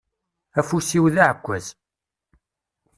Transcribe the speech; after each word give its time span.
Afus-iw 0.59 1.05
d 1.13 1.15
aεekkaz. 1.23 1.65